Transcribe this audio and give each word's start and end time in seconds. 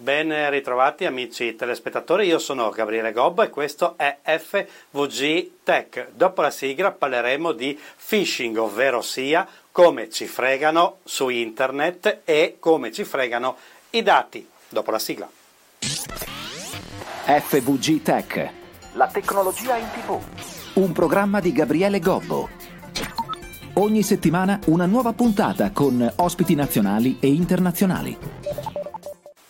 Ben 0.00 0.48
ritrovati 0.50 1.06
amici 1.06 1.56
telespettatori, 1.56 2.24
io 2.24 2.38
sono 2.38 2.70
Gabriele 2.70 3.10
Gobbo 3.10 3.42
e 3.42 3.50
questo 3.50 3.94
è 3.96 4.18
FVG 4.22 5.50
Tech. 5.64 6.10
Dopo 6.14 6.40
la 6.40 6.52
sigla 6.52 6.92
parleremo 6.92 7.50
di 7.50 7.76
phishing, 8.06 8.56
ovvero 8.58 9.02
sia 9.02 9.44
come 9.72 10.08
ci 10.08 10.28
fregano 10.28 10.98
su 11.02 11.30
internet 11.30 12.20
e 12.24 12.58
come 12.60 12.92
ci 12.92 13.02
fregano 13.02 13.56
i 13.90 14.04
dati. 14.04 14.48
Dopo 14.68 14.92
la 14.92 15.00
sigla. 15.00 15.28
FVG 15.80 18.00
Tech. 18.00 18.50
La 18.92 19.08
tecnologia 19.08 19.78
in 19.78 19.88
tv. 19.90 20.16
Un 20.74 20.92
programma 20.92 21.40
di 21.40 21.50
Gabriele 21.50 21.98
Gobbo. 21.98 22.48
Ogni 23.74 24.04
settimana 24.04 24.60
una 24.66 24.86
nuova 24.86 25.12
puntata 25.12 25.72
con 25.72 26.08
ospiti 26.18 26.54
nazionali 26.54 27.16
e 27.18 27.26
internazionali. 27.26 28.16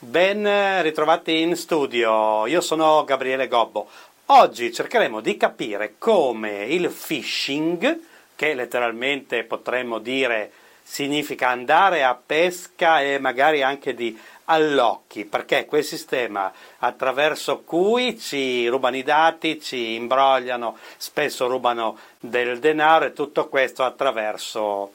Ben 0.09 0.81
ritrovati 0.81 1.43
in 1.43 1.55
studio, 1.55 2.47
io 2.47 2.63
sono 2.63 3.05
Gabriele 3.05 3.47
Gobbo. 3.47 3.91
Oggi 4.27 4.73
cercheremo 4.73 5.21
di 5.21 5.37
capire 5.37 5.97
come 5.99 6.65
il 6.65 6.89
phishing, 6.89 8.01
che 8.35 8.55
letteralmente 8.55 9.45
potremmo 9.45 9.99
dire 9.99 10.51
significa 10.83 11.51
andare 11.51 12.05
a 12.05 12.15
pesca 12.15 13.03
e 13.03 13.19
magari 13.19 13.63
anche 13.63 13.93
di 13.93 14.19
allocchi, 14.47 15.27
perché 15.27 15.67
quel 15.67 15.85
sistema 15.85 16.51
attraverso 16.79 17.59
cui 17.59 18.19
ci 18.19 18.67
rubano 18.67 18.97
i 18.97 19.03
dati, 19.03 19.61
ci 19.61 19.93
imbrogliano, 19.93 20.79
spesso 20.97 21.47
rubano 21.49 21.99
del 22.19 22.61
denaro 22.61 23.05
e 23.05 23.13
tutto 23.13 23.49
questo 23.49 23.85
attraverso 23.85 24.93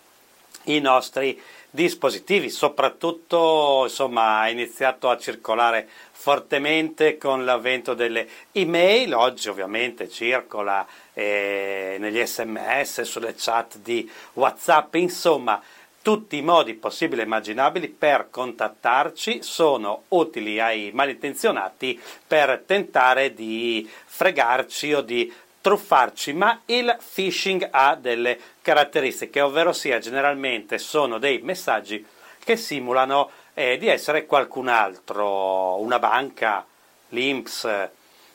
i 0.65 0.79
nostri 0.79 1.39
dispositivi, 1.69 2.49
soprattutto 2.49 3.81
insomma, 3.83 4.45
è 4.45 4.51
iniziato 4.51 5.09
a 5.09 5.17
circolare 5.17 5.87
fortemente 6.11 7.17
con 7.17 7.43
l'avvento 7.43 7.93
delle 7.93 8.27
email, 8.51 9.13
oggi 9.13 9.49
ovviamente 9.49 10.07
circola 10.07 10.85
eh, 11.13 11.97
negli 11.99 12.23
sms, 12.23 13.01
sulle 13.01 13.33
chat 13.35 13.77
di 13.79 14.09
Whatsapp, 14.33 14.93
insomma 14.95 15.61
tutti 16.03 16.35
i 16.35 16.41
modi 16.41 16.73
possibili 16.73 17.21
e 17.21 17.23
immaginabili 17.23 17.87
per 17.87 18.27
contattarci 18.29 19.41
sono 19.41 20.03
utili 20.09 20.59
ai 20.59 20.91
malintenzionati 20.93 21.99
per 22.27 22.61
tentare 22.65 23.33
di 23.33 23.89
fregarci 24.05 24.93
o 24.93 25.01
di 25.01 25.31
truffarci, 25.63 26.33
ma 26.33 26.59
il 26.65 26.93
phishing 27.13 27.69
ha 27.71 27.95
delle 27.95 28.37
caratteristiche, 28.61 29.39
ovvero 29.39 29.71
sia 29.71 29.97
generalmente 29.97 30.77
sono 30.77 31.19
dei 31.19 31.39
messaggi 31.41 32.05
che 32.43 32.57
simulano 32.57 33.29
eh, 33.53 33.77
di 33.77 33.87
essere 33.87 34.25
qualcun 34.25 34.67
altro, 34.67 35.79
una 35.79 35.99
banca, 35.99 36.65
l'INPS, 37.09 37.89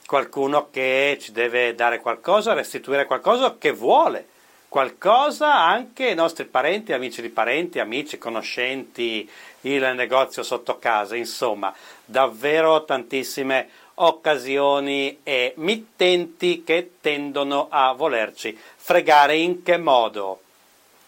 qualcuno 0.06 0.70
che 0.70 1.18
ci 1.20 1.32
deve 1.32 1.74
dare 1.74 2.00
qualcosa, 2.00 2.54
restituire 2.54 3.04
qualcosa 3.04 3.56
che 3.58 3.72
vuole 3.72 4.28
qualcosa 4.68 5.54
anche 5.54 6.08
ai 6.08 6.14
nostri 6.14 6.44
parenti, 6.44 6.92
amici 6.92 7.22
di 7.22 7.30
parenti, 7.30 7.78
amici, 7.78 8.18
conoscenti, 8.18 9.28
il 9.62 9.82
negozio 9.94 10.42
sotto 10.42 10.78
casa, 10.78 11.16
insomma, 11.16 11.74
davvero 12.04 12.84
tantissime 12.84 13.68
occasioni 14.00 15.20
e 15.22 15.54
mittenti 15.56 16.62
che 16.64 16.92
tendono 17.00 17.68
a 17.70 17.92
volerci 17.92 18.56
fregare 18.76 19.36
in 19.36 19.62
che 19.62 19.76
modo? 19.76 20.40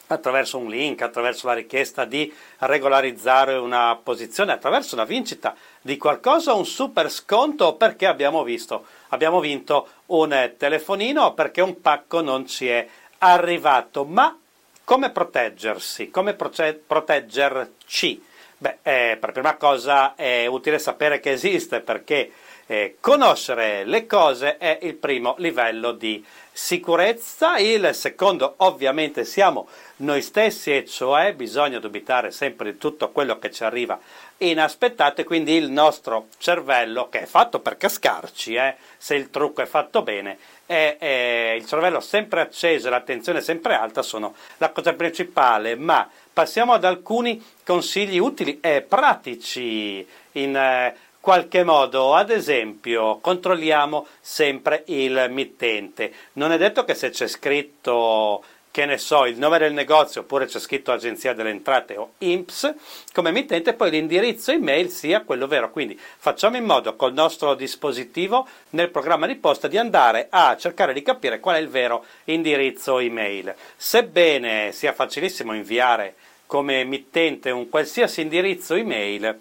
Attraverso 0.09 0.59
un 0.59 0.69
link, 0.69 1.03
attraverso 1.03 1.47
la 1.47 1.53
richiesta 1.55 2.05
di 2.05 2.33
regolarizzare 2.59 3.55
una 3.55 3.99
posizione, 4.03 4.53
attraverso 4.53 4.97
la 4.97 5.05
vincita 5.05 5.55
di 5.81 5.97
qualcosa, 5.97 6.53
un 6.53 6.67
super 6.67 7.11
sconto 7.11 7.75
perché 7.75 8.07
abbiamo 8.07 8.43
visto, 8.43 8.87
abbiamo 9.09 9.39
vinto 9.39 9.89
un 10.07 10.53
telefonino 10.57 11.35
perché 11.35 11.61
un 11.61 11.81
pacco 11.81 12.21
non 12.23 12.47
ci 12.47 12.67
è 12.67 12.89
arrivato. 13.19 14.05
Ma 14.05 14.37
come 14.83 15.11
proteggersi? 15.11 16.11
Come 16.11 16.35
proce- 16.35 16.75
proteggerci? 16.85 18.29
Beh, 18.63 18.77
eh, 18.83 19.17
per 19.19 19.33
prima 19.33 19.55
cosa 19.57 20.15
è 20.15 20.45
utile 20.45 20.79
sapere 20.79 21.19
che 21.19 21.31
esiste 21.31 21.81
perché 21.81 22.31
eh, 22.67 22.99
conoscere 23.01 23.87
le 23.87 24.05
cose 24.05 24.59
è 24.59 24.79
il 24.83 24.97
primo 24.97 25.35
livello 25.39 25.93
di 25.93 26.23
sicurezza, 26.53 27.57
il 27.57 27.95
secondo 27.95 28.57
ovviamente 28.59 29.25
siamo 29.25 29.67
noi 29.97 30.21
stessi 30.21 30.77
e 30.77 30.85
cioè 30.85 31.33
bisogna 31.33 31.79
dubitare 31.79 32.31
sempre 32.33 32.73
di 32.73 32.77
tutto 32.77 33.09
quello 33.09 33.39
che 33.39 33.51
ci 33.51 33.65
arriva 33.65 33.99
inaspettato 34.37 35.23
e 35.23 35.25
quindi 35.25 35.55
il 35.55 35.71
nostro 35.71 36.29
cervello 36.37 37.09
che 37.09 37.23
è 37.23 37.27
fatto 37.27 37.61
per 37.61 37.79
cascarci, 37.79 38.55
eh, 38.57 38.77
se 38.99 39.15
il 39.15 39.31
trucco 39.31 39.63
è 39.63 39.67
fatto 39.67 40.03
bene, 40.03 40.39
è, 40.67 40.97
è, 40.99 41.55
il 41.57 41.67
cervello 41.67 42.01
sempre 42.01 42.43
acceso 42.43 42.87
e 42.87 42.91
l'attenzione 42.91 43.41
sempre 43.41 43.75
alta 43.75 44.03
sono 44.03 44.35
la 44.59 44.71
cosa 44.71 44.93
principale, 44.93 45.77
ma 45.77 46.09
passiamo 46.41 46.73
ad 46.73 46.85
alcuni 46.85 47.45
consigli 47.63 48.17
utili 48.17 48.61
e 48.63 48.81
pratici 48.81 50.07
in 50.33 50.57
eh, 50.57 50.97
qualche 51.21 51.65
modo, 51.65 52.15
ad 52.15 52.31
esempio, 52.31 53.19
controlliamo 53.19 54.07
sempre 54.23 54.85
il 54.87 55.27
mittente. 55.29 56.11
Non 56.35 56.51
è 56.53 56.57
detto 56.57 56.87
che 56.87 56.95
se 56.95 57.11
c'è 57.11 57.27
scritto, 57.27 58.43
che 58.73 58.87
ne 58.87 58.99
so, 58.99 59.27
il 59.27 59.37
nome 59.37 59.59
del 59.59 59.73
negozio 59.73 60.21
oppure 60.21 60.47
c'è 60.47 60.61
scritto 60.61 60.93
Agenzia 60.93 61.35
delle 61.35 61.51
Entrate 61.51 61.97
o 61.97 62.13
INPS 62.19 62.75
come 63.13 63.33
mittente, 63.33 63.73
poi 63.73 63.91
l'indirizzo 63.91 64.53
email 64.53 64.91
sia 64.91 65.23
quello 65.23 65.49
vero. 65.49 65.71
Quindi 65.71 65.99
facciamo 65.99 66.57
in 66.57 66.65
modo 66.65 66.95
col 66.95 67.13
nostro 67.13 67.55
dispositivo 67.55 68.47
nel 68.71 68.91
programma 68.91 69.27
di 69.27 69.35
posta 69.35 69.67
di 69.67 69.77
andare 69.77 70.29
a 70.31 70.57
cercare 70.57 70.93
di 70.93 71.03
capire 71.03 71.41
qual 71.41 71.57
è 71.57 71.59
il 71.59 71.69
vero 71.69 72.05
indirizzo 72.25 73.01
email. 73.01 73.53
Sebbene 73.77 74.71
sia 74.71 74.93
facilissimo 74.93 75.53
inviare 75.53 76.15
come 76.47 76.85
mittente 76.85 77.51
un 77.51 77.69
qualsiasi 77.69 78.21
indirizzo 78.21 78.75
email, 78.75 79.41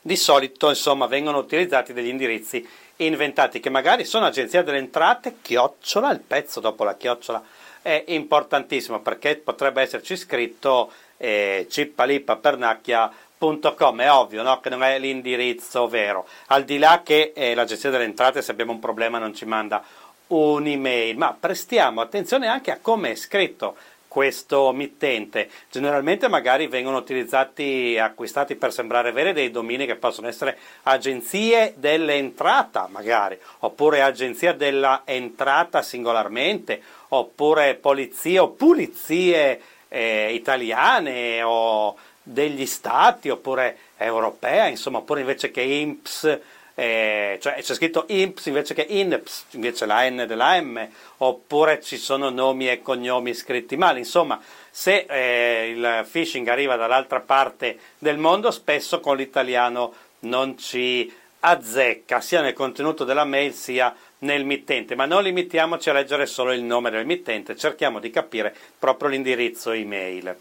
di 0.00 0.16
solito 0.16 0.68
insomma, 0.68 1.06
vengono 1.06 1.38
utilizzati 1.38 1.94
degli 1.94 2.08
indirizzi 2.08 2.66
inventati 2.96 3.58
che 3.58 3.70
magari 3.70 4.04
sono 4.04 4.26
agenzia 4.26 4.62
delle 4.62 4.78
entrate, 4.78 5.36
chiocciola, 5.40 6.10
il 6.10 6.20
pezzo 6.20 6.60
dopo 6.60 6.84
la 6.84 6.94
chiocciola 6.94 7.42
è 7.84 8.04
importantissimo 8.06 9.00
perché 9.00 9.36
potrebbe 9.36 9.82
esserci 9.82 10.16
scritto 10.16 10.90
eh, 11.18 11.66
cippalipapernacchia.com 11.68 14.00
è 14.00 14.10
ovvio 14.10 14.42
no? 14.42 14.58
che 14.60 14.70
non 14.70 14.82
è 14.82 14.98
l'indirizzo 14.98 15.86
vero 15.86 16.26
al 16.46 16.64
di 16.64 16.78
là 16.78 17.02
che 17.04 17.32
eh, 17.34 17.54
l'agenzia 17.54 17.90
delle 17.90 18.04
entrate 18.04 18.40
se 18.40 18.52
abbiamo 18.52 18.72
un 18.72 18.78
problema 18.78 19.18
non 19.18 19.34
ci 19.34 19.44
manda 19.44 19.84
un'email 20.28 21.18
ma 21.18 21.36
prestiamo 21.38 22.00
attenzione 22.00 22.46
anche 22.46 22.70
a 22.70 22.78
come 22.80 23.10
è 23.10 23.14
scritto 23.14 23.76
questo 24.14 24.70
mittente. 24.70 25.50
Generalmente 25.68 26.28
magari 26.28 26.68
vengono 26.68 26.98
utilizzati, 26.98 27.98
acquistati 27.98 28.54
per 28.54 28.72
sembrare 28.72 29.10
vere 29.10 29.32
dei 29.32 29.50
domini 29.50 29.86
che 29.86 29.96
possono 29.96 30.28
essere 30.28 30.56
agenzie 30.84 31.74
dell'entrata 31.76 32.88
magari, 32.92 33.36
oppure 33.58 34.02
agenzia 34.02 34.52
dell'entrata 34.52 35.82
singolarmente, 35.82 36.80
oppure 37.14 37.74
polizie 37.74 38.38
o 38.38 38.50
pulizie 38.50 39.60
eh, 39.88 40.32
italiane 40.32 41.42
o 41.42 41.96
degli 42.22 42.66
stati, 42.66 43.28
oppure 43.28 43.76
europea, 43.96 44.66
insomma, 44.66 44.98
oppure 44.98 45.20
invece 45.20 45.50
che 45.50 45.60
INPS 45.60 46.40
eh, 46.76 47.38
cioè 47.40 47.54
c'è 47.62 47.74
scritto 47.74 48.04
INPS 48.08 48.46
invece 48.46 48.74
che 48.74 48.84
INPS, 48.88 49.44
invece 49.50 49.86
la 49.86 50.08
N 50.08 50.24
della 50.26 50.60
M, 50.60 50.86
oppure 51.18 51.80
ci 51.80 51.96
sono 51.96 52.30
nomi 52.30 52.68
e 52.68 52.82
cognomi 52.82 53.32
scritti 53.32 53.76
male. 53.76 54.00
Insomma, 54.00 54.40
se 54.70 55.06
eh, 55.08 55.70
il 55.70 56.06
phishing 56.10 56.48
arriva 56.48 56.74
dall'altra 56.74 57.20
parte 57.20 57.78
del 57.98 58.18
mondo, 58.18 58.50
spesso 58.50 58.98
con 58.98 59.16
l'italiano 59.16 59.94
non 60.20 60.58
ci 60.58 61.12
azzecca, 61.40 62.20
sia 62.20 62.40
nel 62.40 62.54
contenuto 62.54 63.04
della 63.04 63.24
mail 63.24 63.52
sia 63.52 63.94
nel 64.24 64.44
mittente, 64.44 64.94
ma 64.94 65.04
non 65.04 65.22
limitiamoci 65.22 65.90
a 65.90 65.92
leggere 65.92 66.26
solo 66.26 66.52
il 66.52 66.62
nome 66.62 66.90
del 66.90 67.06
mittente, 67.06 67.56
cerchiamo 67.56 68.00
di 68.00 68.10
capire 68.10 68.54
proprio 68.78 69.10
l'indirizzo 69.10 69.70
email. 69.70 70.34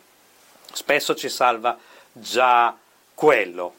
Spesso 0.71 1.13
ci 1.15 1.29
salva 1.29 1.77
già 2.11 2.75
quello. 3.13 3.75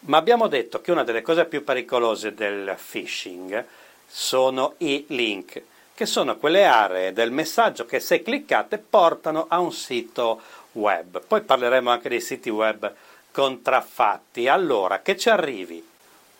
Ma 0.00 0.16
abbiamo 0.16 0.48
detto 0.48 0.80
che 0.80 0.90
una 0.90 1.04
delle 1.04 1.22
cose 1.22 1.44
più 1.44 1.62
pericolose 1.62 2.34
del 2.34 2.76
phishing 2.90 3.64
sono 4.06 4.74
i 4.78 5.04
link, 5.08 5.62
che 5.94 6.06
sono 6.06 6.36
quelle 6.36 6.64
aree 6.64 7.12
del 7.12 7.30
messaggio 7.30 7.84
che 7.84 8.00
se 8.00 8.22
cliccate 8.22 8.78
portano 8.78 9.46
a 9.48 9.58
un 9.58 9.72
sito 9.72 10.40
web. 10.72 11.20
Poi 11.24 11.42
parleremo 11.42 11.90
anche 11.90 12.08
dei 12.08 12.20
siti 12.20 12.48
web 12.48 12.92
contraffatti. 13.30 14.48
Allora, 14.48 15.00
che 15.00 15.16
ci 15.16 15.28
arrivi 15.28 15.84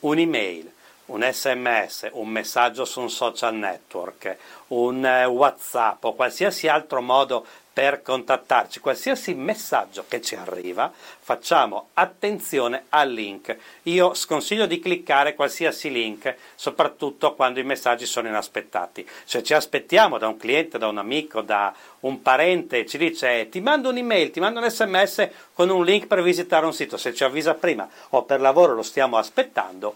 un'email 0.01 0.73
un 1.09 1.27
sms, 1.31 2.11
un 2.13 2.29
messaggio 2.29 2.85
su 2.85 3.01
un 3.01 3.11
social 3.11 3.55
network, 3.55 4.37
un 4.69 5.05
eh, 5.05 5.25
whatsapp 5.25 6.03
o 6.05 6.15
qualsiasi 6.15 6.69
altro 6.69 7.01
modo 7.01 7.47
per 7.79 8.03
contattarci, 8.03 8.81
qualsiasi 8.81 9.35
messaggio 9.35 10.05
che 10.09 10.21
ci 10.21 10.35
arriva, 10.35 10.93
facciamo 10.93 11.91
attenzione 11.95 12.87
al 12.89 13.09
link. 13.13 13.57
Io 13.85 14.15
sconsiglio 14.15 14.67
di 14.67 14.81
cliccare 14.81 15.37
qualsiasi 15.37 15.89
link, 15.89 16.35
soprattutto 16.57 17.37
quando 17.37 17.61
i 17.61 17.63
messaggi 17.63 18.05
sono 18.05 18.27
inaspettati. 18.27 19.09
Se 19.23 19.45
ci 19.45 19.55
aspettiamo 19.55 20.19
da 20.19 20.27
un 20.27 20.37
cliente, 20.37 20.77
da 20.77 20.89
un 20.89 20.99
amico, 20.99 21.41
da 21.41 21.73
un 22.01 22.21
parente, 22.21 22.85
ci 22.85 22.99
dice 22.99 23.49
ti 23.49 23.61
mando 23.61 23.91
un'email, 23.91 24.33
ti 24.33 24.41
mando 24.41 24.59
un 24.59 24.69
sms 24.69 25.29
con 25.53 25.69
un 25.69 25.85
link 25.85 26.09
per 26.09 26.21
visitare 26.21 26.67
un 26.67 26.75
sito, 26.75 26.97
se 26.97 27.15
ci 27.15 27.23
avvisa 27.23 27.55
prima 27.55 27.89
o 28.09 28.25
per 28.25 28.41
lavoro 28.41 28.75
lo 28.75 28.83
stiamo 28.83 29.19
aspettando, 29.19 29.95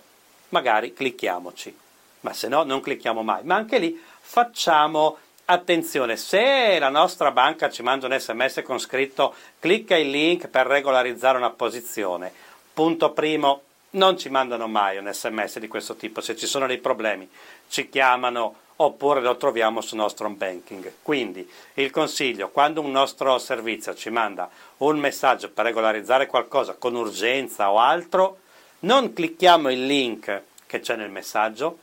magari 0.53 0.95
clicchiamoci. 0.95 1.77
Ma 2.21 2.33
se 2.33 2.49
no 2.49 2.63
non 2.63 2.81
clicchiamo 2.81 3.23
mai. 3.23 3.43
Ma 3.45 3.57
anche 3.57 3.79
lì 3.79 4.01
facciamo 4.21 5.19
Attenzione, 5.45 6.17
se 6.17 6.79
la 6.79 6.89
nostra 6.89 7.33
banca 7.33 7.69
ci 7.69 7.83
manda 7.83 8.07
un 8.07 8.19
sms 8.19 8.63
con 8.65 8.79
scritto 8.79 9.35
clicca 9.59 9.97
il 9.97 10.09
link 10.09 10.47
per 10.47 10.67
regolarizzare 10.67 11.37
una 11.37 11.51
posizione, 11.51 12.33
punto 12.73 13.11
primo, 13.11 13.63
non 13.91 14.17
ci 14.17 14.29
mandano 14.29 14.69
mai 14.69 14.99
un 14.99 15.13
sms 15.13 15.59
di 15.59 15.67
questo 15.67 15.97
tipo, 15.97 16.21
se 16.21 16.37
ci 16.37 16.47
sono 16.47 16.69
dei 16.69 16.79
problemi 16.79 17.29
ci 17.69 17.89
chiamano 17.89 18.55
oppure 18.77 19.21
lo 19.21 19.37
troviamo 19.37 19.81
sul 19.81 19.99
nostro 19.99 20.27
home 20.27 20.37
banking. 20.37 20.93
Quindi 21.03 21.47
il 21.75 21.91
consiglio, 21.91 22.51
quando 22.51 22.81
un 22.81 22.93
nostro 22.93 23.37
servizio 23.39 23.95
ci 23.95 24.11
manda 24.11 24.49
un 24.79 24.99
messaggio 24.99 25.51
per 25.51 25.65
regolarizzare 25.67 26.27
qualcosa 26.27 26.75
con 26.75 26.95
urgenza 26.95 27.71
o 27.71 27.79
altro, 27.79 28.39
non 28.83 29.13
clicchiamo 29.13 29.71
il 29.71 29.87
link 29.87 30.43
che 30.67 30.81
c'è 30.81 30.97
nel 30.97 31.11
messaggio, 31.11 31.79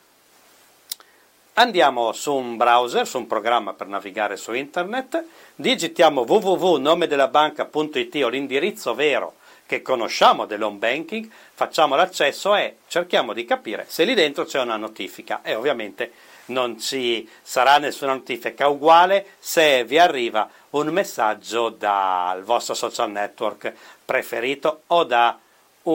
Andiamo 1.59 2.13
su 2.13 2.33
un 2.33 2.55
browser, 2.55 3.05
su 3.05 3.17
un 3.17 3.27
programma 3.27 3.73
per 3.73 3.87
navigare 3.87 4.37
su 4.37 4.53
internet, 4.53 5.25
digitiamo 5.55 6.21
www.nomedelabanca.it 6.21 8.23
o 8.23 8.29
l'indirizzo 8.29 8.95
vero 8.95 9.33
che 9.65 9.81
conosciamo 9.81 10.45
dell'home 10.45 10.77
banking, 10.77 11.29
facciamo 11.53 11.97
l'accesso 11.97 12.55
e 12.55 12.77
cerchiamo 12.87 13.33
di 13.33 13.43
capire 13.43 13.83
se 13.89 14.05
lì 14.05 14.13
dentro 14.13 14.45
c'è 14.45 14.61
una 14.61 14.77
notifica. 14.77 15.41
E 15.43 15.53
ovviamente 15.53 16.13
non 16.45 16.79
ci 16.79 17.27
sarà 17.41 17.77
nessuna 17.77 18.13
notifica 18.13 18.69
uguale 18.69 19.31
se 19.39 19.83
vi 19.83 19.99
arriva 19.99 20.49
un 20.69 20.87
messaggio 20.87 21.67
dal 21.67 22.41
vostro 22.43 22.73
social 22.73 23.11
network 23.11 23.73
preferito 24.05 24.83
o 24.87 25.03
da 25.03 25.37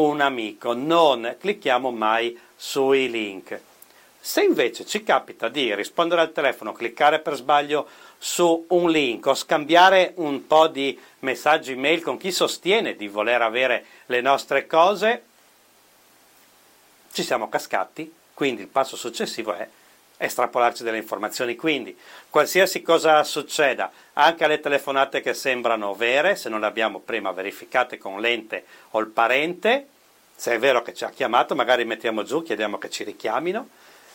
un 0.03 0.21
amico. 0.21 0.73
Non 0.73 1.37
clicchiamo 1.39 1.91
mai 1.91 2.39
sui 2.57 3.11
link. 3.11 3.61
Se 4.21 4.43
invece 4.43 4.87
ci 4.87 5.03
capita 5.03 5.49
di 5.49 5.75
rispondere 5.75 6.23
al 6.23 6.33
telefono, 6.33 6.73
cliccare 6.73 7.19
per 7.21 7.35
sbaglio 7.35 7.87
su 8.19 8.65
un 8.69 8.91
link 8.91 9.27
o 9.27 9.35
scambiare 9.35 10.13
un 10.17 10.47
po' 10.47 10.67
di 10.67 10.99
messaggi 11.21 11.75
mail 11.75 12.03
con 12.03 12.17
chi 12.17 12.33
sostiene 12.33 12.97
di 12.97 13.07
voler 13.07 13.43
avere 13.43 13.85
le 14.07 14.23
nostre 14.23 14.67
cose, 14.67 15.25
ci 17.13 17.23
siamo 17.23 17.51
cascati, 17.51 18.13
quindi 18.33 18.63
il 18.63 18.69
passo 18.69 18.97
successivo 18.97 19.53
è 19.53 19.69
estrapolarci 20.17 20.83
delle 20.83 20.99
informazioni. 20.99 21.57
Quindi, 21.57 21.97
qualsiasi 22.31 22.83
cosa 22.83 23.23
succeda, 23.25 23.91
anche 24.15 24.45
alle 24.45 24.61
telefonate 24.61 25.21
che 25.21 25.35
sembrano 25.35 25.95
vere, 25.95 26.37
se 26.37 26.49
non 26.49 26.61
le 26.61 26.67
abbiamo 26.67 27.01
prima 27.01 27.33
verificate 27.33 27.99
con 27.99 28.21
l'ente 28.21 28.65
o 28.91 29.01
il 29.01 29.09
parente, 29.09 29.89
se 30.37 30.55
è 30.55 30.59
vero 30.59 30.83
che 30.83 30.95
ci 30.95 31.05
ha 31.05 31.11
chiamato, 31.11 31.55
magari 31.55 31.85
mettiamo 31.85 32.23
giù, 32.23 32.43
chiediamo 32.43 32.79
che 32.79 32.91
ci 32.91 33.05
richiamino 33.05 33.69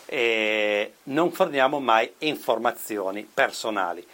e 0.06 0.94
non 1.04 1.32
forniamo 1.32 1.80
mai 1.80 2.12
informazioni 2.18 3.28
personali. 3.32 4.06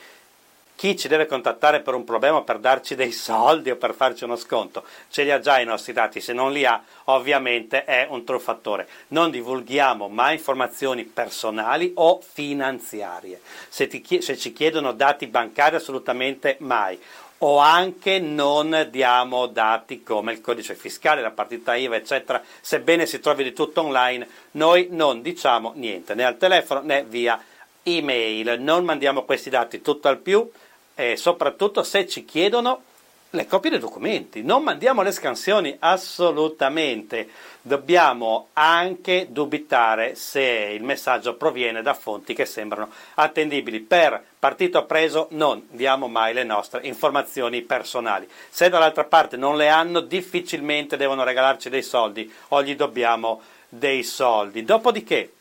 Chi 0.76 0.94
ci 0.94 1.08
deve 1.08 1.24
contattare 1.24 1.80
per 1.80 1.94
un 1.94 2.04
problema, 2.04 2.42
per 2.42 2.58
darci 2.58 2.94
dei 2.94 3.10
soldi 3.10 3.70
o 3.70 3.76
per 3.76 3.94
farci 3.94 4.24
uno 4.24 4.36
sconto, 4.36 4.84
ce 5.08 5.22
li 5.22 5.30
ha 5.30 5.40
già 5.40 5.58
i 5.58 5.64
nostri 5.64 5.94
dati, 5.94 6.20
se 6.20 6.34
non 6.34 6.52
li 6.52 6.66
ha 6.66 6.82
ovviamente 7.04 7.84
è 7.84 8.06
un 8.10 8.24
truffatore. 8.24 8.86
Non 9.08 9.30
divulghiamo 9.30 10.08
mai 10.08 10.34
informazioni 10.34 11.04
personali 11.04 11.92
o 11.94 12.20
finanziarie. 12.20 13.40
Se, 13.70 13.86
ti, 13.86 14.20
se 14.20 14.36
ci 14.36 14.52
chiedono 14.52 14.92
dati 14.92 15.26
bancari 15.28 15.76
assolutamente 15.76 16.56
mai 16.60 17.00
o 17.38 17.56
anche 17.58 18.18
non 18.18 18.88
diamo 18.90 19.46
dati 19.46 20.02
come 20.02 20.32
il 20.32 20.42
codice 20.42 20.74
fiscale, 20.74 21.22
la 21.22 21.30
partita 21.30 21.74
IVA, 21.74 21.96
eccetera, 21.96 22.42
sebbene 22.60 23.06
si 23.06 23.18
trovi 23.20 23.44
di 23.44 23.52
tutto 23.54 23.82
online, 23.82 24.28
noi 24.52 24.88
non 24.90 25.22
diciamo 25.22 25.72
niente, 25.74 26.14
né 26.14 26.24
al 26.24 26.36
telefono 26.36 26.82
né 26.82 27.04
via 27.06 27.42
email, 27.82 28.60
non 28.60 28.84
mandiamo 28.84 29.24
questi 29.24 29.48
dati 29.48 29.80
tutto 29.80 30.08
al 30.08 30.18
più 30.18 30.50
e 30.96 31.16
soprattutto 31.16 31.84
se 31.84 32.08
ci 32.08 32.24
chiedono 32.24 32.82
le 33.30 33.46
copie 33.46 33.70
dei 33.70 33.78
documenti, 33.78 34.42
non 34.42 34.62
mandiamo 34.62 35.02
le 35.02 35.12
scansioni 35.12 35.76
assolutamente. 35.80 37.28
Dobbiamo 37.60 38.48
anche 38.54 39.26
dubitare 39.28 40.14
se 40.14 40.72
il 40.72 40.82
messaggio 40.82 41.34
proviene 41.34 41.82
da 41.82 41.92
fonti 41.92 42.32
che 42.32 42.46
sembrano 42.46 42.90
attendibili. 43.14 43.80
Per 43.80 44.22
partito 44.38 44.86
preso 44.86 45.26
non 45.32 45.66
diamo 45.70 46.08
mai 46.08 46.32
le 46.32 46.44
nostre 46.44 46.86
informazioni 46.86 47.60
personali. 47.60 48.26
Se 48.48 48.70
dall'altra 48.70 49.04
parte 49.04 49.36
non 49.36 49.56
le 49.56 49.68
hanno, 49.68 50.00
difficilmente 50.00 50.96
devono 50.96 51.22
regalarci 51.22 51.68
dei 51.68 51.82
soldi 51.82 52.32
o 52.48 52.62
gli 52.62 52.74
dobbiamo 52.74 53.42
dei 53.68 54.02
soldi. 54.02 54.64
Dopodiché 54.64 55.32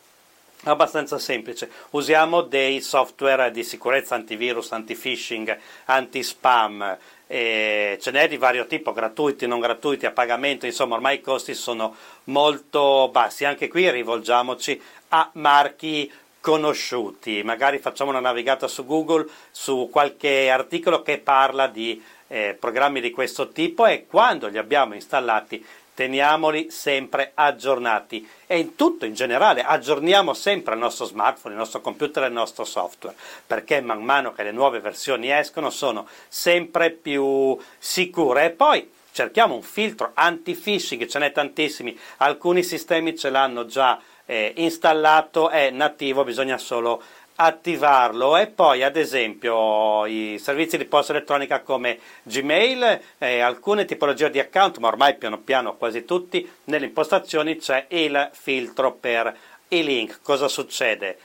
abbastanza 0.71 1.17
semplice. 1.19 1.69
Usiamo 1.91 2.41
dei 2.41 2.81
software 2.81 3.51
di 3.51 3.63
sicurezza 3.63 4.15
antivirus, 4.15 4.71
anti-phishing, 4.71 5.57
anti-spam, 5.85 6.97
e 7.27 7.97
ce 7.99 8.11
n'è 8.11 8.27
di 8.27 8.37
vario 8.37 8.67
tipo, 8.67 8.93
gratuiti, 8.93 9.47
non 9.47 9.59
gratuiti, 9.59 10.05
a 10.05 10.11
pagamento, 10.11 10.65
insomma 10.65 10.95
ormai 10.95 11.15
i 11.15 11.21
costi 11.21 11.53
sono 11.53 11.95
molto 12.25 13.09
bassi. 13.11 13.45
Anche 13.45 13.67
qui 13.67 13.89
rivolgiamoci 13.89 14.79
a 15.09 15.29
marchi 15.33 16.11
conosciuti, 16.39 17.41
magari 17.41 17.79
facciamo 17.79 18.11
una 18.11 18.19
navigata 18.19 18.67
su 18.67 18.85
Google 18.85 19.25
su 19.49 19.89
qualche 19.91 20.51
articolo 20.51 21.01
che 21.01 21.17
parla 21.17 21.65
di 21.65 21.99
eh, 22.27 22.55
programmi 22.59 23.01
di 23.01 23.09
questo 23.09 23.49
tipo 23.49 23.87
e 23.87 24.05
quando 24.05 24.47
li 24.47 24.59
abbiamo 24.59 24.93
installati 24.93 25.65
teniamoli 25.95 26.69
sempre 26.69 27.31
aggiornati. 27.33 28.29
E 28.45 28.59
in 28.59 28.75
tutto 28.75 29.05
in 29.05 29.15
generale 29.15 29.63
aggiorniamo 29.63 30.35
sempre 30.35 30.75
il 30.75 30.79
nostro 30.79 31.05
smartphone, 31.05 31.55
il 31.55 31.59
nostro 31.59 31.81
computer 31.81 32.23
e 32.23 32.27
il 32.27 32.33
nostro 32.33 32.63
software 32.63 33.15
perché 33.47 33.81
man 33.81 34.03
mano 34.03 34.33
che 34.33 34.43
le 34.43 34.51
nuove 34.51 34.79
versioni 34.79 35.31
escono 35.31 35.71
sono 35.71 36.07
sempre 36.27 36.91
più 36.91 37.57
sicure. 37.79 38.45
E 38.45 38.49
poi 38.51 38.91
cerchiamo 39.11 39.55
un 39.55 39.63
filtro 39.63 40.11
anti-phishing, 40.13 41.07
ce 41.07 41.19
n'è 41.19 41.31
tantissimi, 41.31 41.97
alcuni 42.17 42.61
sistemi 42.61 43.17
ce 43.17 43.29
l'hanno 43.29 43.65
già 43.65 43.99
eh, 44.25 44.53
installato, 44.57 45.49
è 45.49 45.69
nativo, 45.69 46.23
bisogna 46.23 46.57
solo 46.57 47.01
attivarlo 47.37 48.37
e 48.37 48.47
poi 48.47 48.81
ad 48.81 48.95
esempio 48.95 50.05
i 50.05 50.39
servizi 50.39 50.77
di 50.77 50.85
posta 50.85 51.11
elettronica 51.11 51.59
come 51.61 51.99
Gmail 52.23 53.01
e 53.17 53.39
alcune 53.39 53.83
tipologie 53.83 54.29
di 54.29 54.39
account 54.39 54.77
ma 54.77 54.87
ormai 54.87 55.15
piano 55.15 55.39
piano 55.39 55.75
quasi 55.75 56.05
tutti 56.05 56.49
nelle 56.65 56.85
impostazioni 56.85 57.57
c'è 57.57 57.87
il 57.89 58.29
filtro 58.31 58.93
per 58.93 59.35
i 59.69 59.83
link 59.83 60.19
cosa 60.21 60.47
succede? 60.47 61.17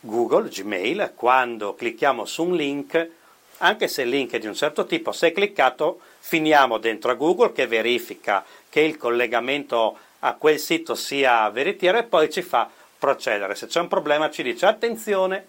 Google, 0.00 0.48
Gmail 0.48 1.12
quando 1.16 1.74
clicchiamo 1.74 2.24
su 2.26 2.44
un 2.44 2.54
link 2.54 3.10
anche 3.58 3.88
se 3.88 4.02
il 4.02 4.08
link 4.08 4.32
è 4.32 4.38
di 4.38 4.46
un 4.46 4.54
certo 4.54 4.86
tipo 4.86 5.10
se 5.10 5.32
cliccato 5.32 5.98
finiamo 6.20 6.78
dentro 6.78 7.10
a 7.10 7.14
Google 7.14 7.52
che 7.52 7.66
verifica 7.66 8.44
che 8.68 8.80
il 8.82 8.96
collegamento 8.96 9.98
a 10.20 10.34
quel 10.34 10.60
sito 10.60 10.94
sia 10.94 11.50
veritiero 11.50 11.98
e 11.98 12.04
poi 12.04 12.30
ci 12.30 12.42
fa 12.42 12.70
procedere. 13.00 13.56
Se 13.56 13.66
c'è 13.66 13.80
un 13.80 13.88
problema 13.88 14.30
ci 14.30 14.44
dice 14.44 14.66
attenzione, 14.66 15.46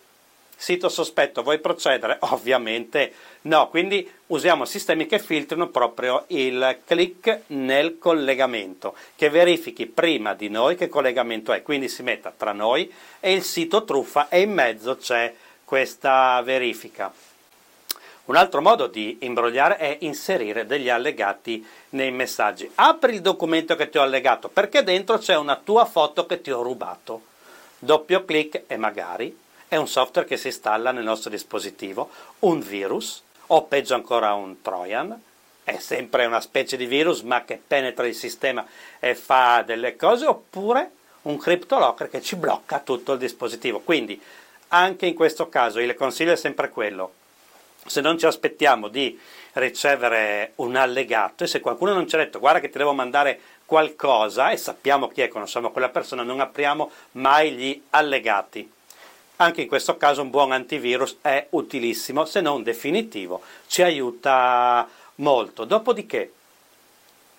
sito 0.56 0.90
sospetto, 0.90 1.44
vuoi 1.44 1.60
procedere? 1.60 2.18
Ovviamente 2.32 3.14
no, 3.42 3.68
quindi 3.70 4.10
usiamo 4.28 4.64
sistemi 4.64 5.06
che 5.06 5.20
filtrino 5.20 5.68
proprio 5.68 6.24
il 6.28 6.80
click 6.86 7.42
nel 7.48 7.98
collegamento, 8.00 8.96
che 9.16 9.30
verifichi 9.30 9.86
prima 9.86 10.34
di 10.34 10.50
noi 10.50 10.76
che 10.76 10.88
collegamento 10.88 11.52
è, 11.52 11.62
quindi 11.62 11.90
si 11.90 12.02
metta 12.02 12.34
tra 12.36 12.54
noi 12.54 12.92
e 13.20 13.34
il 13.34 13.44
sito 13.44 13.84
truffa 13.84 14.30
e 14.30 14.42
in 14.42 14.54
mezzo 14.54 14.96
c'è 14.98 15.34
questa 15.66 16.42
verifica. 16.44 17.12
Un 18.26 18.36
altro 18.36 18.62
modo 18.62 18.88
di 18.88 19.18
imbrogliare 19.22 19.78
è 19.78 19.98
inserire 20.02 20.66
degli 20.66 20.88
allegati 20.88 21.66
nei 21.90 22.12
messaggi. 22.12 22.70
Apri 22.76 23.16
il 23.16 23.22
documento 23.22 23.76
che 23.76 23.90
ti 23.90 23.98
ho 23.98 24.04
allegato 24.04 24.48
perché 24.48 24.84
dentro 24.84 25.18
c'è 25.18 25.36
una 25.36 25.60
tua 25.62 25.86
foto 25.86 26.26
che 26.26 26.40
ti 26.40 26.52
ho 26.52 26.62
rubato 26.62 27.30
doppio 27.82 28.24
clic 28.26 28.64
e 28.68 28.78
magari. 28.78 29.36
È 29.68 29.76
un 29.76 29.88
software 29.88 30.28
che 30.28 30.38
si 30.38 30.48
installa 30.48 30.92
nel 30.92 31.04
nostro 31.04 31.30
dispositivo, 31.30 32.10
un 32.40 32.62
virus 32.62 33.24
o 33.48 33.64
peggio 33.64 33.96
ancora 33.96 34.34
un 34.34 34.62
trojan, 34.62 35.20
è 35.64 35.78
sempre 35.78 36.26
una 36.26 36.42
specie 36.42 36.78
di 36.78 36.86
virus 36.86 37.22
ma 37.22 37.44
che 37.44 37.60
penetra 37.66 38.06
il 38.06 38.16
sistema 38.16 38.66
e 39.00 39.16
fa 39.16 39.64
delle 39.66 39.96
cose, 39.96 40.26
oppure 40.26 40.92
un 41.24 41.38
CryptoLocker 41.38 42.10
che 42.10 42.22
ci 42.22 42.36
blocca 42.36 42.80
tutto 42.80 43.14
il 43.14 43.20
dispositivo. 43.20 43.80
Quindi 43.80 44.22
anche 44.70 45.06
in 45.06 45.16
questo 45.16 45.50
caso 45.50 45.80
il 45.80 45.96
consiglio 45.96 46.34
è 46.34 46.38
sempre 46.38 46.70
quello, 46.70 47.14
se 47.86 48.02
non 48.02 48.18
ci 48.18 48.26
aspettiamo 48.26 48.90
di 48.90 49.20
ricevere 49.54 50.54
un 50.56 50.76
allegato 50.76 51.44
e 51.44 51.48
se 51.48 51.60
qualcuno 51.60 51.94
non 51.94 52.08
ci 52.08 52.16
ha 52.16 52.20
detto 52.20 52.40
guarda 52.40 52.60
che 52.60 52.70
ti 52.70 52.78
devo 52.78 52.94
mandare 52.94 53.40
qualcosa 53.66 54.52
e 54.52 54.58
sappiamo 54.58 55.08
chi 55.08 55.22
è, 55.22 55.28
conosciamo 55.28 55.72
quella 55.72 55.90
persona, 55.90 56.24
non 56.24 56.40
apriamo 56.40 56.92
mai 57.14 57.52
gli 57.54 57.82
allegati. 57.92 58.70
Anche 59.38 59.62
in 59.62 59.68
questo 59.68 59.98
caso 59.98 60.22
un 60.22 60.30
buon 60.30 60.52
antivirus 60.52 61.18
è 61.22 61.48
utilissimo, 61.52 62.26
se 62.26 62.42
non 62.42 62.64
definitivo, 62.64 63.42
ci 63.68 63.82
aiuta 63.82 64.88
molto. 65.16 65.66
Dopodiché 65.66 66.34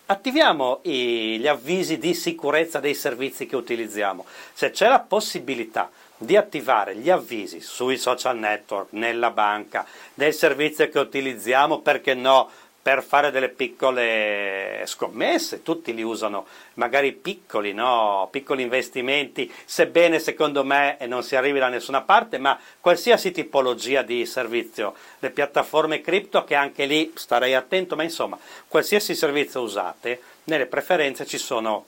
attiviamo 0.07 0.81
gli 0.83 1.47
avvisi 1.47 1.99
di 1.99 2.15
sicurezza 2.15 2.81
dei 2.81 2.95
servizi 2.95 3.47
che 3.47 3.57
utilizziamo. 3.57 4.25
Se 4.53 4.71
c'è 4.71 4.89
la 4.89 5.01
possibilità 5.01 5.91
di 6.25 6.37
attivare 6.37 6.97
gli 6.97 7.11
avvisi 7.11 7.61
sui 7.61 7.97
social 7.97 8.39
network, 8.39 8.93
nella 8.93 9.31
banca, 9.31 9.87
del 10.15 10.33
servizio 10.33 10.89
che 10.89 10.99
utilizziamo, 10.99 11.81
perché 11.81 12.15
no, 12.15 12.51
per 12.83 13.05
fare 13.05 13.31
delle 13.31 13.49
piccole 13.49 14.83
scommesse, 14.87 15.63
tutti 15.63 15.95
li 15.95 16.03
usano, 16.03 16.47
magari 16.75 17.13
piccoli, 17.13 17.73
no? 17.73 18.29
piccoli 18.33 18.63
investimenti, 18.63 19.51
sebbene 19.65 20.19
secondo 20.19 20.65
me 20.65 20.99
non 21.07 21.23
si 21.23 21.37
arrivi 21.37 21.61
da 21.61 21.69
nessuna 21.69 22.01
parte, 22.01 22.39
ma 22.39 22.59
qualsiasi 22.81 23.31
tipologia 23.31 24.03
di 24.03 24.27
servizio, 24.27 24.95
le 25.21 25.31
piattaforme 25.31 26.01
cripto 26.01 26.43
che 26.43 26.57
anche 26.57 26.85
lì 26.87 27.13
starei 27.15 27.55
attento, 27.55 27.95
ma 27.95 28.03
insomma, 28.03 28.37
qualsiasi 28.67 29.15
servizio 29.15 29.61
usate, 29.61 30.21
nelle 30.45 30.67
preferenze 30.67 31.25
ci 31.25 31.39
sono 31.39 31.87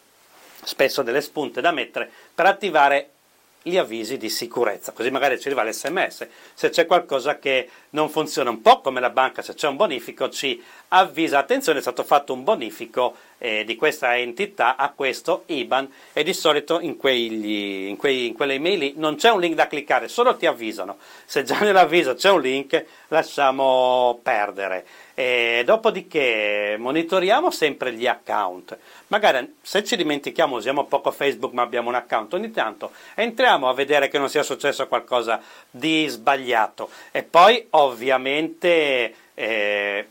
spesso 0.62 1.02
delle 1.02 1.20
spunte 1.20 1.60
da 1.60 1.72
mettere 1.72 2.08
per 2.32 2.46
attivare 2.46 3.10
gli 3.66 3.78
avvisi 3.78 4.18
di 4.18 4.28
sicurezza, 4.28 4.92
così 4.92 5.10
magari 5.10 5.40
ci 5.40 5.48
arriva 5.48 5.64
l'SMS, 5.64 6.28
se 6.52 6.68
c'è 6.68 6.84
qualcosa 6.84 7.38
che 7.38 7.70
non 7.90 8.10
funziona 8.10 8.50
un 8.50 8.60
po' 8.60 8.82
come 8.82 9.00
la 9.00 9.08
banca, 9.08 9.40
se 9.40 9.54
c'è 9.54 9.68
un 9.68 9.76
bonifico 9.76 10.28
ci 10.28 10.62
avvisa, 10.88 11.38
attenzione 11.38 11.78
è 11.78 11.82
stato 11.82 12.04
fatto 12.04 12.34
un 12.34 12.44
bonifico 12.44 13.16
eh, 13.44 13.62
di 13.66 13.76
questa 13.76 14.16
entità 14.16 14.74
a 14.76 14.88
questo 14.88 15.42
IBAN 15.46 15.92
e 16.14 16.22
di 16.22 16.32
solito 16.32 16.80
in, 16.80 16.96
quegli, 16.96 17.88
in, 17.88 17.96
quei, 17.98 18.28
in 18.28 18.32
quelle 18.32 18.54
email 18.54 18.78
lì 18.78 18.94
non 18.96 19.16
c'è 19.16 19.30
un 19.30 19.40
link 19.40 19.54
da 19.54 19.66
cliccare, 19.66 20.08
solo 20.08 20.34
ti 20.36 20.46
avvisano, 20.46 20.96
se 21.26 21.42
già 21.42 21.58
nell'avviso 21.60 22.14
c'è 22.14 22.30
un 22.30 22.40
link 22.40 22.82
lasciamo 23.08 24.18
perdere. 24.22 24.86
E 25.12 25.62
dopodiché 25.64 26.76
monitoriamo 26.78 27.50
sempre 27.50 27.92
gli 27.92 28.06
account. 28.06 28.76
Magari 29.08 29.56
se 29.60 29.84
ci 29.84 29.94
dimentichiamo, 29.94 30.56
usiamo 30.56 30.86
poco 30.86 31.10
Facebook 31.10 31.52
ma 31.52 31.62
abbiamo 31.62 31.90
un 31.90 31.96
account, 31.96 32.32
ogni 32.32 32.50
tanto 32.50 32.92
entriamo 33.14 33.68
a 33.68 33.74
vedere 33.74 34.08
che 34.08 34.18
non 34.18 34.30
sia 34.30 34.42
successo 34.42 34.88
qualcosa 34.88 35.38
di 35.70 36.06
sbagliato. 36.08 36.88
E 37.10 37.22
poi 37.22 37.66
ovviamente 37.70 39.14
eh, 39.34 40.08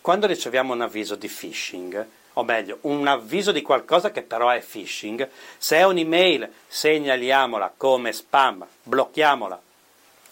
quando 0.00 0.26
riceviamo 0.26 0.72
un 0.72 0.80
avviso 0.80 1.14
di 1.14 1.28
phishing, 1.28 2.06
o 2.38 2.44
meglio, 2.44 2.78
un 2.82 3.04
avviso 3.08 3.50
di 3.50 3.62
qualcosa 3.62 4.12
che 4.12 4.22
però 4.22 4.48
è 4.50 4.60
phishing, 4.60 5.28
se 5.58 5.76
è 5.76 5.84
un'email 5.84 6.48
segnaliamola 6.68 7.74
come 7.76 8.12
spam, 8.12 8.64
blocchiamola. 8.84 9.60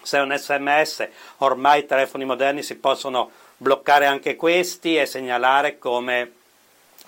Se 0.03 0.19
è 0.19 0.21
un 0.21 0.33
sms, 0.37 1.09
ormai 1.39 1.81
i 1.81 1.87
telefoni 1.87 2.25
moderni 2.25 2.63
si 2.63 2.77
possono 2.77 3.31
bloccare 3.57 4.07
anche 4.07 4.37
questi 4.37 4.97
e 4.97 5.05
segnalare 5.05 5.79
come 5.79 6.33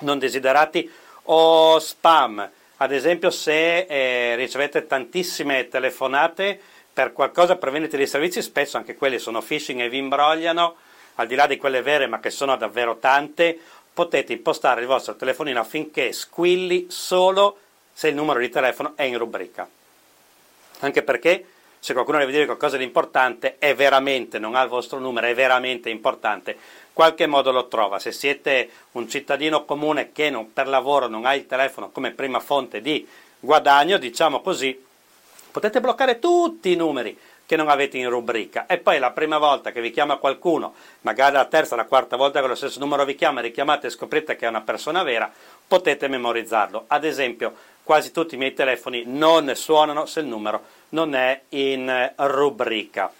non 0.00 0.18
desiderati 0.18 0.90
o 1.24 1.78
spam. 1.78 2.50
Ad 2.78 2.92
esempio 2.92 3.30
se 3.30 3.86
eh, 3.88 4.34
ricevete 4.34 4.88
tantissime 4.88 5.68
telefonate 5.68 6.60
per 6.92 7.12
qualcosa 7.12 7.54
per 7.54 7.70
vendita 7.70 7.96
di 7.96 8.06
servizi, 8.06 8.42
spesso 8.42 8.76
anche 8.76 8.96
quelli 8.96 9.20
sono 9.20 9.42
phishing 9.42 9.80
e 9.80 9.88
vi 9.88 9.98
imbrogliano, 9.98 10.74
al 11.16 11.26
di 11.28 11.34
là 11.36 11.46
di 11.46 11.56
quelle 11.56 11.82
vere 11.82 12.08
ma 12.08 12.18
che 12.18 12.30
sono 12.30 12.56
davvero 12.56 12.96
tante, 12.96 13.58
potete 13.98 14.32
impostare 14.32 14.82
il 14.82 14.86
vostro 14.86 15.16
telefonino 15.16 15.58
affinché 15.58 16.12
squilli 16.12 16.86
solo 16.88 17.58
se 17.92 18.06
il 18.06 18.14
numero 18.14 18.38
di 18.38 18.48
telefono 18.48 18.92
è 18.94 19.02
in 19.02 19.18
rubrica. 19.18 19.68
Anche 20.78 21.02
perché 21.02 21.44
se 21.80 21.94
qualcuno 21.94 22.18
deve 22.18 22.30
dire 22.30 22.44
qualcosa 22.44 22.76
di 22.76 22.84
importante, 22.84 23.56
è 23.58 23.74
veramente, 23.74 24.38
non 24.38 24.54
ha 24.54 24.62
il 24.62 24.68
vostro 24.68 25.00
numero, 25.00 25.26
è 25.26 25.34
veramente 25.34 25.90
importante, 25.90 26.56
qualche 26.92 27.26
modo 27.26 27.50
lo 27.50 27.66
trova. 27.66 27.98
Se 27.98 28.12
siete 28.12 28.70
un 28.92 29.08
cittadino 29.08 29.64
comune 29.64 30.12
che 30.12 30.30
non, 30.30 30.52
per 30.52 30.68
lavoro 30.68 31.08
non 31.08 31.26
ha 31.26 31.34
il 31.34 31.48
telefono 31.48 31.90
come 31.90 32.12
prima 32.12 32.38
fonte 32.38 32.80
di 32.80 33.04
guadagno, 33.40 33.98
diciamo 33.98 34.42
così, 34.42 34.80
potete 35.50 35.80
bloccare 35.80 36.20
tutti 36.20 36.70
i 36.70 36.76
numeri 36.76 37.18
che 37.48 37.56
non 37.56 37.70
avete 37.70 37.96
in 37.96 38.10
rubrica 38.10 38.66
e 38.66 38.76
poi 38.76 38.98
la 38.98 39.10
prima 39.10 39.38
volta 39.38 39.72
che 39.72 39.80
vi 39.80 39.90
chiama 39.90 40.16
qualcuno, 40.16 40.74
magari 41.00 41.32
la 41.32 41.46
terza, 41.46 41.76
la 41.76 41.86
quarta 41.86 42.14
volta 42.14 42.42
che 42.42 42.46
lo 42.46 42.54
stesso 42.54 42.78
numero 42.78 43.06
vi 43.06 43.14
chiama, 43.14 43.40
richiamate 43.40 43.86
e 43.86 43.90
scoprite 43.90 44.36
che 44.36 44.44
è 44.44 44.50
una 44.50 44.60
persona 44.60 45.02
vera, 45.02 45.32
potete 45.66 46.08
memorizzarlo. 46.08 46.84
Ad 46.88 47.04
esempio, 47.04 47.54
quasi 47.82 48.12
tutti 48.12 48.34
i 48.34 48.38
miei 48.38 48.52
telefoni 48.52 49.04
non 49.06 49.50
suonano 49.54 50.04
se 50.04 50.20
il 50.20 50.26
numero 50.26 50.62
non 50.90 51.14
è 51.14 51.40
in 51.48 52.12
rubrica. 52.16 53.10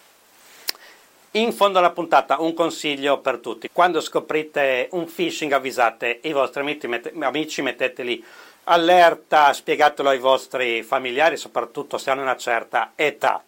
In 1.31 1.55
fondo 1.55 1.79
alla 1.79 1.93
puntata 1.93 2.39
un 2.39 2.53
consiglio 2.53 3.21
per 3.21 3.39
tutti. 3.39 3.71
Quando 3.73 4.03
scoprite 4.03 4.89
un 4.93 5.11
phishing 5.11 5.53
avvisate 5.53 6.19
i 6.25 6.33
vostri 6.33 6.61
amici, 7.21 7.63
metteteli 7.63 8.23
allerta, 8.65 9.55
spiegatelo 9.55 10.11
ai 10.11 10.19
vostri 10.19 10.83
familiari, 10.83 11.39
soprattutto 11.39 11.97
se 11.97 12.11
hanno 12.11 12.21
una 12.21 12.37
certa 12.37 12.93
età. 12.95 13.43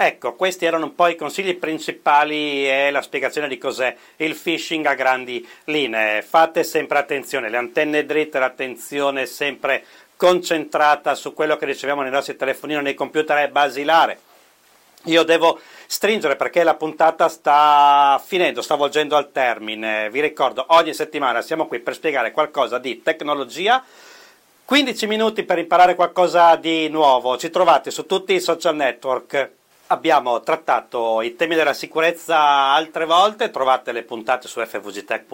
Ecco, 0.00 0.34
questi 0.34 0.64
erano 0.64 0.84
un 0.84 0.94
po' 0.94 1.08
i 1.08 1.16
consigli 1.16 1.56
principali 1.56 2.70
e 2.70 2.92
la 2.92 3.02
spiegazione 3.02 3.48
di 3.48 3.58
cos'è 3.58 3.96
il 4.18 4.36
phishing 4.36 4.86
a 4.86 4.94
grandi 4.94 5.44
linee. 5.64 6.22
Fate 6.22 6.62
sempre 6.62 6.98
attenzione, 6.98 7.50
le 7.50 7.56
antenne 7.56 8.06
dritte, 8.06 8.38
l'attenzione 8.38 9.26
sempre 9.26 9.84
concentrata 10.14 11.16
su 11.16 11.34
quello 11.34 11.56
che 11.56 11.64
riceviamo 11.66 12.02
nei 12.02 12.12
nostri 12.12 12.36
telefonini, 12.36 12.80
nei 12.80 12.94
computer 12.94 13.38
è 13.38 13.48
basilare. 13.48 14.20
Io 15.06 15.24
devo 15.24 15.58
stringere 15.88 16.36
perché 16.36 16.62
la 16.62 16.74
puntata 16.74 17.28
sta 17.28 18.22
finendo, 18.24 18.62
sta 18.62 18.76
volgendo 18.76 19.16
al 19.16 19.32
termine. 19.32 20.10
Vi 20.10 20.20
ricordo, 20.20 20.64
ogni 20.68 20.94
settimana 20.94 21.42
siamo 21.42 21.66
qui 21.66 21.80
per 21.80 21.94
spiegare 21.94 22.30
qualcosa 22.30 22.78
di 22.78 23.02
tecnologia. 23.02 23.84
15 24.64 25.06
minuti 25.08 25.42
per 25.42 25.58
imparare 25.58 25.96
qualcosa 25.96 26.54
di 26.54 26.88
nuovo. 26.88 27.36
Ci 27.36 27.50
trovate 27.50 27.90
su 27.90 28.06
tutti 28.06 28.34
i 28.34 28.40
social 28.40 28.76
network. 28.76 29.56
Abbiamo 29.90 30.42
trattato 30.42 31.22
i 31.22 31.34
temi 31.34 31.54
della 31.54 31.72
sicurezza 31.72 32.38
altre 32.38 33.06
volte, 33.06 33.50
trovate 33.50 33.92
le 33.92 34.02
puntate 34.02 34.46
su 34.46 34.62
fvgtech.it, 34.62 35.28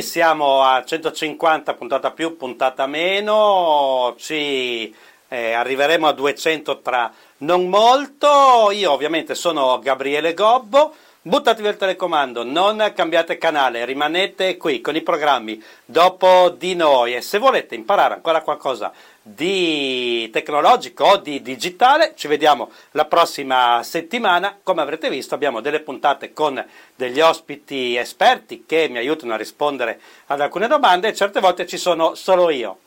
siamo 0.00 0.64
a 0.64 0.84
150 0.84 1.74
puntata 1.74 2.10
più, 2.10 2.36
puntata 2.36 2.88
meno, 2.88 4.16
ci 4.18 4.92
eh, 5.28 5.52
arriveremo 5.52 6.08
a 6.08 6.12
200 6.12 6.80
tra 6.80 7.12
non 7.38 7.68
molto. 7.68 8.72
Io 8.72 8.90
ovviamente 8.90 9.36
sono 9.36 9.78
Gabriele 9.78 10.34
Gobbo. 10.34 10.92
Buttatevi 11.20 11.68
il 11.68 11.76
telecomando, 11.76 12.44
non 12.44 12.92
cambiate 12.94 13.38
canale, 13.38 13.84
rimanete 13.84 14.56
qui 14.56 14.80
con 14.80 14.94
i 14.94 15.02
programmi 15.02 15.60
dopo 15.84 16.48
di 16.50 16.76
noi 16.76 17.16
e 17.16 17.20
se 17.22 17.38
volete 17.38 17.74
imparare 17.74 18.14
ancora 18.14 18.40
qualcosa 18.40 18.92
di 19.20 20.30
tecnologico 20.32 21.04
o 21.04 21.16
di 21.16 21.42
digitale, 21.42 22.12
ci 22.14 22.28
vediamo 22.28 22.70
la 22.92 23.04
prossima 23.04 23.82
settimana. 23.82 24.58
Come 24.62 24.80
avrete 24.80 25.10
visto 25.10 25.34
abbiamo 25.34 25.60
delle 25.60 25.80
puntate 25.80 26.32
con 26.32 26.64
degli 26.94 27.20
ospiti 27.20 27.96
esperti 27.96 28.64
che 28.64 28.88
mi 28.88 28.98
aiutano 28.98 29.34
a 29.34 29.36
rispondere 29.36 30.00
ad 30.26 30.40
alcune 30.40 30.68
domande 30.68 31.08
e 31.08 31.14
certe 31.14 31.40
volte 31.40 31.66
ci 31.66 31.78
sono 31.78 32.14
solo 32.14 32.48
io. 32.48 32.78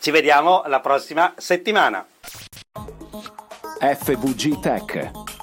Ci 0.00 0.10
vediamo 0.10 0.62
la 0.66 0.80
prossima 0.80 1.34
settimana. 1.36 2.04
FVG 3.78 4.60
Tech, 4.60 5.10